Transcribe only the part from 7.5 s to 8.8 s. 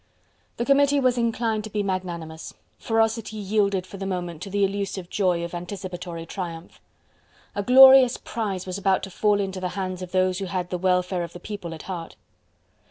A glorious prize was